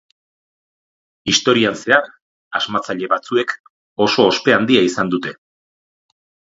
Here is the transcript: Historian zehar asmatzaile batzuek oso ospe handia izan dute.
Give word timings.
Historian 1.33 1.77
zehar 1.81 2.09
asmatzaile 2.61 3.13
batzuek 3.15 3.55
oso 4.09 4.29
ospe 4.35 4.59
handia 4.59 4.85
izan 4.93 5.15
dute. 5.15 5.41